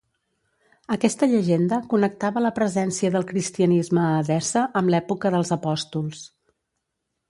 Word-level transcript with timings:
Aquesta 0.95 1.29
llegenda 1.33 1.79
connectava 1.91 2.43
la 2.47 2.53
presència 2.57 3.13
del 3.19 3.29
cristianisme 3.35 4.03
a 4.09 4.09
Edessa 4.25 4.67
amb 4.83 4.95
l'època 4.97 5.37
dels 5.39 5.57
apòstols. 5.63 6.29